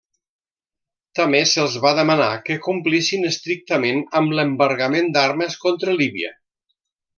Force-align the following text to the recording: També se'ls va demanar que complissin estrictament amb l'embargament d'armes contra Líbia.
També 1.19 1.41
se'ls 1.51 1.75
va 1.83 1.91
demanar 1.99 2.29
que 2.47 2.57
complissin 2.69 3.29
estrictament 3.33 4.03
amb 4.23 4.35
l'embargament 4.41 5.15
d'armes 5.19 5.63
contra 5.67 5.99
Líbia. 6.03 6.35